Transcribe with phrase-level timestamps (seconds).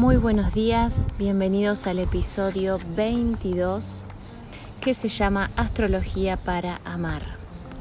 [0.00, 4.06] Muy buenos días, bienvenidos al episodio 22
[4.80, 7.20] que se llama Astrología para Amar.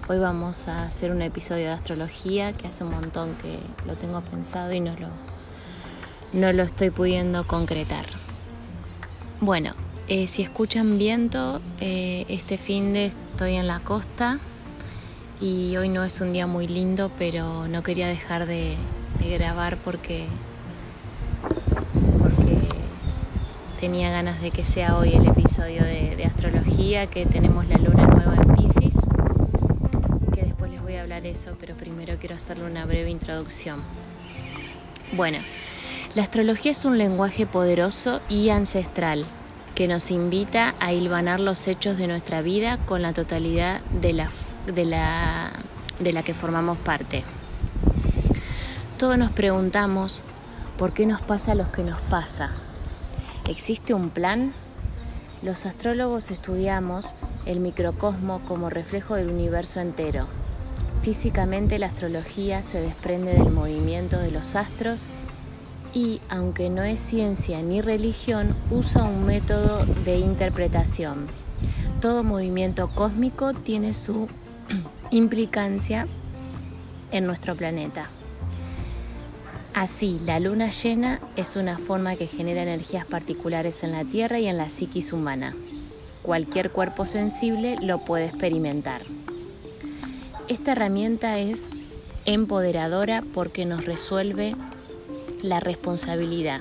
[0.09, 3.57] Hoy vamos a hacer un episodio de astrología que hace un montón que
[3.87, 5.07] lo tengo pensado y no lo,
[6.33, 8.05] no lo estoy pudiendo concretar.
[9.39, 9.73] Bueno,
[10.09, 14.39] eh, si escuchan viento, eh, este fin de estoy en la costa
[15.39, 18.75] y hoy no es un día muy lindo, pero no quería dejar de,
[19.19, 20.27] de grabar porque
[23.79, 28.35] tenía ganas de que sea hoy el episodio de, astrología, que tenemos la luna nueva
[28.35, 28.95] en Pisces,
[30.33, 33.81] que después les voy a hablar eso, pero primero quiero hacerle una breve introducción.
[35.13, 35.37] Bueno,
[36.13, 39.25] la astrología es un lenguaje poderoso y ancestral
[39.75, 44.29] que nos invita a hilvanar los hechos de nuestra vida con la totalidad de la,
[44.73, 45.53] de la,
[46.01, 47.23] de la que formamos parte.
[48.97, 50.23] Todos nos preguntamos
[50.77, 52.51] por qué nos pasa lo que nos pasa,
[53.49, 54.53] ¿Existe un plan?
[55.41, 57.15] Los astrólogos estudiamos
[57.47, 60.27] el microcosmo como reflejo del universo entero.
[61.01, 65.05] Físicamente la astrología se desprende del movimiento de los astros
[65.95, 71.27] y, aunque no es ciencia ni religión, usa un método de interpretación.
[72.01, 74.27] Todo movimiento cósmico tiene su
[75.09, 76.07] implicancia
[77.11, 78.11] en nuestro planeta.
[79.79, 84.47] Así, la luna llena es una forma que genera energías particulares en la Tierra y
[84.47, 85.55] en la psiquis humana.
[86.21, 89.03] Cualquier cuerpo sensible lo puede experimentar.
[90.49, 91.67] Esta herramienta es
[92.25, 94.53] empoderadora porque nos resuelve
[95.41, 96.59] la responsabilidad.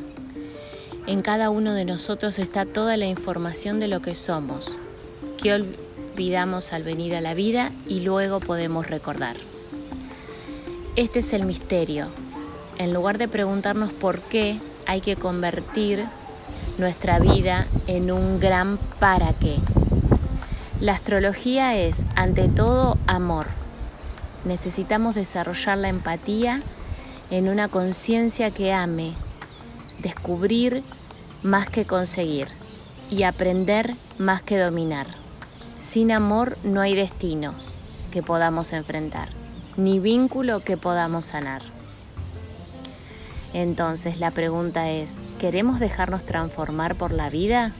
[1.08, 4.78] En cada uno de nosotros está toda la información de lo que somos,
[5.42, 9.38] que olvidamos al venir a la vida y luego podemos recordar.
[10.94, 12.12] Este es el misterio,
[12.78, 16.06] en lugar de preguntarnos por qué, hay que convertir
[16.78, 19.56] nuestra vida en un gran para qué.
[20.80, 23.48] La astrología es, ante todo, amor.
[24.44, 26.62] Necesitamos desarrollar la empatía
[27.30, 29.12] en una conciencia que ame,
[29.98, 30.84] descubrir
[31.42, 32.48] más que conseguir
[33.10, 35.08] y aprender más que dominar.
[35.80, 37.54] Sin amor no hay destino
[38.12, 39.30] que podamos enfrentar,
[39.76, 41.77] ni vínculo que podamos sanar.
[43.52, 47.72] Entonces la pregunta es, ¿queremos dejarnos transformar por la vida?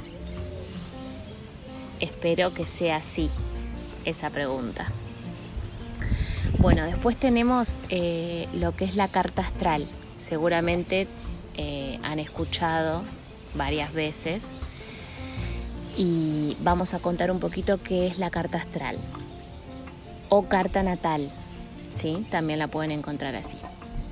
[2.00, 3.30] Espero que sea así
[4.04, 4.86] esa pregunta.
[6.58, 9.86] Bueno, después tenemos eh, lo que es la carta astral.
[10.16, 11.06] Seguramente
[11.56, 13.02] eh, han escuchado
[13.54, 14.48] varias veces
[15.96, 18.98] y vamos a contar un poquito qué es la carta astral
[20.28, 21.30] o carta natal,
[21.90, 22.26] ¿sí?
[22.30, 23.58] También la pueden encontrar así.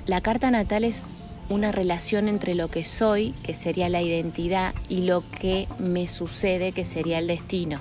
[0.05, 1.03] La carta natal es
[1.49, 6.71] una relación entre lo que soy, que sería la identidad, y lo que me sucede,
[6.71, 7.79] que sería el destino.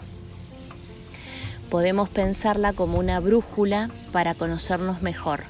[1.71, 5.45] Podemos pensarla como una brújula para conocernos mejor.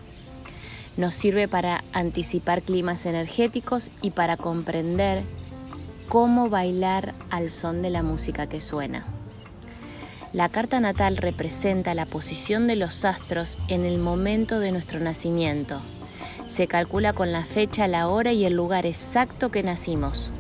[0.96, 5.24] Nos sirve para anticipar climas energéticos y para comprender
[6.08, 9.04] cómo bailar al son de la música que suena.
[10.32, 15.80] La carta natal representa la posición de los astros en el momento de nuestro nacimiento,
[16.46, 20.32] se calcula con la fecha, la hora y el lugar exacto que nacimos.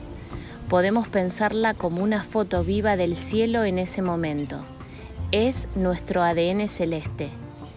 [0.68, 4.64] Podemos pensarla como una foto viva del cielo en ese momento.
[5.32, 7.28] Es nuestro ADN celeste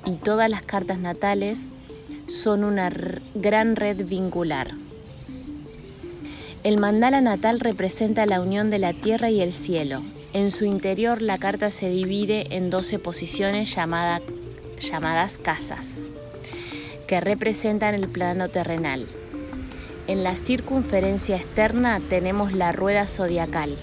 [0.05, 1.69] y todas las cartas natales
[2.27, 2.91] son una
[3.35, 4.71] gran red vincular.
[6.63, 10.03] El mandala natal representa la unión de la tierra y el cielo.
[10.33, 16.09] En su interior la carta se divide en 12 posiciones llamadas casas
[17.09, 19.07] que representan el plano terrenal.
[20.05, 23.75] En la circunferencia externa tenemos la rueda zodiacal,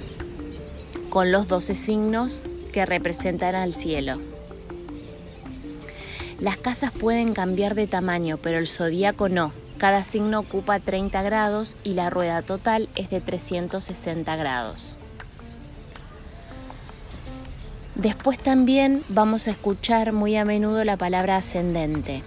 [1.10, 4.20] con los 12 signos que representan al cielo.
[6.38, 9.50] Las casas pueden cambiar de tamaño, pero el zodíaco no.
[9.76, 14.96] Cada signo ocupa 30 grados y la rueda total es de 360 grados.
[17.96, 22.22] Después también vamos a escuchar muy a menudo la palabra ascendente.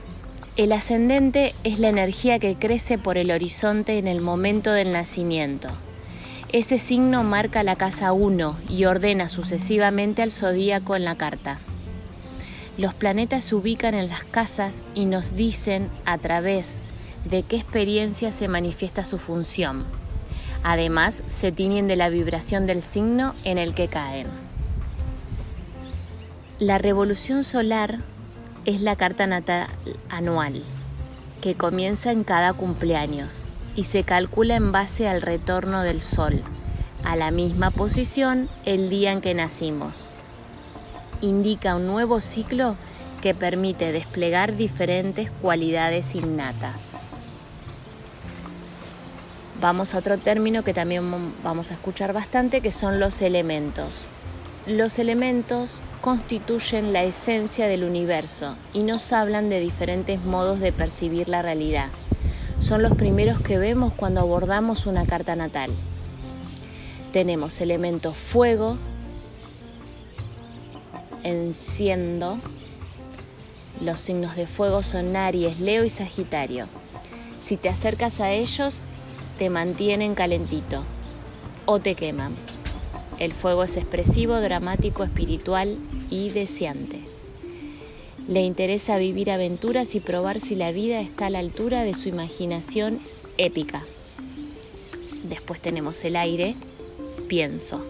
[0.59, 5.69] El ascendente es la energía que crece por el horizonte en el momento del nacimiento.
[6.51, 11.61] Ese signo marca la casa 1 y ordena sucesivamente al zodíaco en la carta.
[12.77, 16.79] Los planetas se ubican en las casas y nos dicen a través
[17.23, 19.85] de qué experiencia se manifiesta su función.
[20.61, 24.27] Además, se tiñen de la vibración del signo en el que caen.
[26.59, 27.99] La revolución solar
[28.65, 29.67] es la carta natal
[30.09, 30.63] anual,
[31.41, 36.41] que comienza en cada cumpleaños y se calcula en base al retorno del Sol,
[37.03, 40.09] a la misma posición el día en que nacimos.
[41.21, 42.75] Indica un nuevo ciclo
[43.21, 46.97] que permite desplegar diferentes cualidades innatas.
[49.61, 54.07] Vamos a otro término que también vamos a escuchar bastante, que son los elementos.
[54.69, 61.27] Los elementos constituyen la esencia del universo y nos hablan de diferentes modos de percibir
[61.27, 61.87] la realidad.
[62.59, 65.71] Son los primeros que vemos cuando abordamos una carta natal.
[67.11, 68.77] Tenemos elementos fuego,
[71.23, 72.37] enciendo.
[73.81, 76.67] Los signos de fuego son Aries, Leo y Sagitario.
[77.39, 78.81] Si te acercas a ellos,
[79.39, 80.83] te mantienen calentito
[81.65, 82.35] o te queman.
[83.19, 85.77] El fuego es expresivo, dramático, espiritual
[86.09, 87.01] y deseante.
[88.29, 92.07] Le interesa vivir aventuras y probar si la vida está a la altura de su
[92.07, 92.99] imaginación
[93.37, 93.83] épica.
[95.23, 96.55] Después tenemos el aire,
[97.27, 97.85] pienso.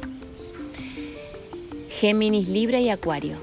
[1.89, 3.37] Géminis, Libra y Acuario.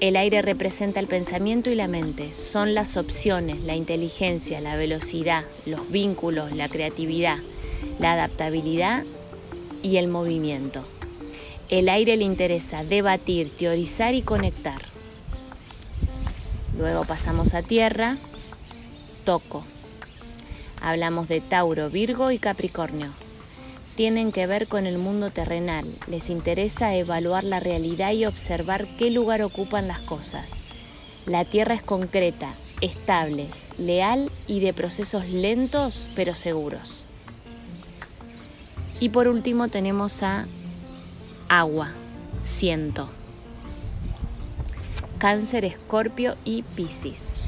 [0.00, 2.32] El aire representa el pensamiento y la mente.
[2.32, 7.38] Son las opciones, la inteligencia, la velocidad, los vínculos, la creatividad,
[7.98, 9.04] la adaptabilidad
[9.82, 10.84] y el movimiento.
[11.68, 14.82] El aire le interesa debatir, teorizar y conectar.
[16.78, 18.16] Luego pasamos a tierra,
[19.24, 19.64] toco.
[20.80, 23.12] Hablamos de Tauro, Virgo y Capricornio
[23.98, 25.84] tienen que ver con el mundo terrenal.
[26.06, 30.60] Les interesa evaluar la realidad y observar qué lugar ocupan las cosas.
[31.26, 37.06] La Tierra es concreta, estable, leal y de procesos lentos pero seguros.
[39.00, 40.46] Y por último tenemos a
[41.48, 41.90] agua,
[42.42, 43.08] siento.
[45.18, 47.42] Cáncer, Escorpio y Piscis.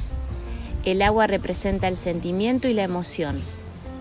[0.84, 3.42] El agua representa el sentimiento y la emoción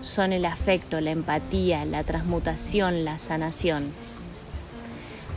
[0.00, 3.92] son el afecto, la empatía, la transmutación, la sanación.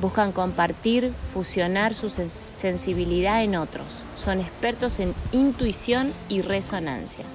[0.02, 4.04] Buscan compartir, fusionar su sensibilidad en otros.
[4.16, 7.26] Son expertos en intuición y resonancia.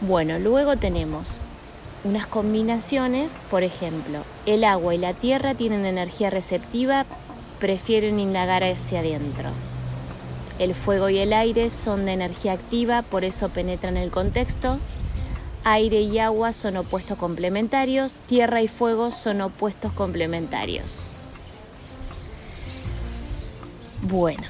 [0.00, 1.38] Bueno, luego tenemos
[2.06, 7.04] unas combinaciones, por ejemplo, el agua y la tierra tienen energía receptiva,
[7.58, 9.50] prefieren indagar hacia adentro.
[10.58, 14.78] El fuego y el aire son de energía activa, por eso penetran el contexto.
[15.64, 21.16] Aire y agua son opuestos complementarios, tierra y fuego son opuestos complementarios.
[24.02, 24.44] Bueno,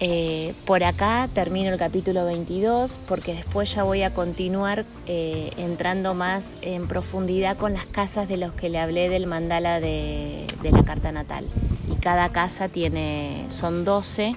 [0.00, 6.14] eh, por acá termino el capítulo 22 porque después ya voy a continuar eh, entrando
[6.14, 10.72] más en profundidad con las casas de los que le hablé del mandala de, de
[10.72, 11.46] la carta natal.
[11.90, 14.36] Y cada casa tiene, son 12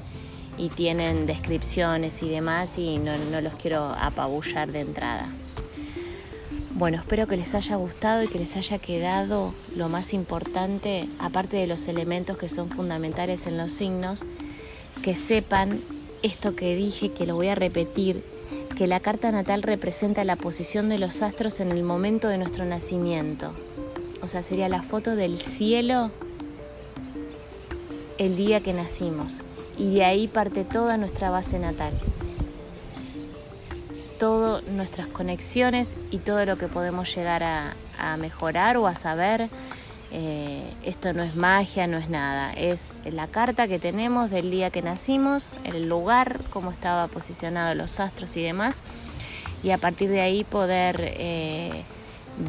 [0.57, 5.29] y tienen descripciones y demás y no, los quiero apabullar de entrada.
[6.71, 11.57] Bueno, espero que les haya gustado y que les haya quedado lo más importante, aparte
[11.57, 14.25] de los elementos que son fundamentales en los signos,
[15.01, 15.79] que sepan
[16.23, 18.23] esto que dije, que lo voy a repetir,
[18.75, 22.65] que la carta natal representa la posición de los astros en el momento de nuestro
[22.65, 23.53] nacimiento.
[24.21, 26.11] O sea, sería la foto del cielo
[28.17, 29.41] el día que nacimos
[29.77, 31.93] y de ahí parte toda nuestra base natal.
[34.19, 37.75] Todas nuestras conexiones y todo lo que podemos llegar a,
[38.17, 39.49] mejorar o a saber.
[40.11, 42.53] Eh, esto no es magia, no es nada.
[42.53, 47.99] Es la carta que tenemos del día que nacimos, el lugar, cómo estaba posicionado los
[47.99, 48.83] astros y demás.
[49.63, 51.83] Y a partir de ahí poder eh,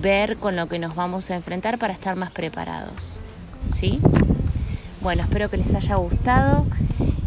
[0.00, 3.21] ver con lo que nos vamos a enfrentar para estar más preparados.
[3.67, 4.00] ¿Sí?
[5.00, 6.67] Bueno, espero que les haya gustado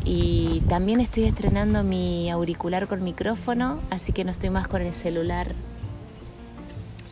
[0.03, 4.93] y también estoy estrenando mi auricular con micrófono, así que no estoy más con el
[4.93, 5.55] celular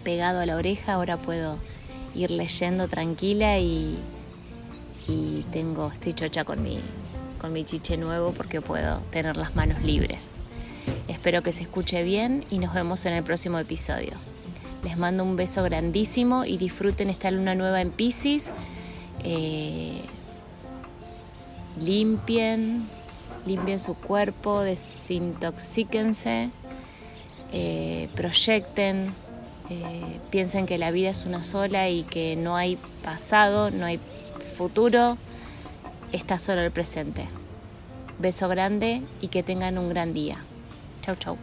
[0.04, 1.60] pegado a la oreja, ahora puedo
[2.16, 4.00] ir leyendo tranquila y,
[5.51, 6.80] tengo, estoy chocha con mi,
[7.42, 10.34] con mi chiche nuevo porque puedo tener las manos libres.
[11.08, 14.13] Espero que se escuche bien y nos vemos en el próximo episodio.
[14.84, 18.51] Les mando un beso grandísimo y disfruten esta luna nueva en Pisces.
[19.24, 20.01] Eh,
[21.82, 22.88] limpien,
[23.46, 26.50] limpien su cuerpo, desintoxíquense,
[27.51, 29.13] eh, proyecten,
[29.70, 34.00] eh, piensen que la vida es una sola y que no hay pasado, no hay
[34.58, 35.18] futuro,
[36.12, 37.28] está solo el presente.
[38.20, 40.38] Beso grande y que tengan un gran día.
[41.02, 41.38] Chau, chau.